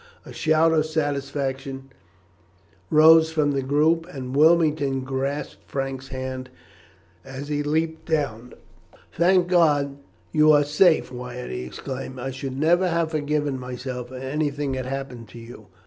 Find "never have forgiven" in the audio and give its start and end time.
12.57-13.59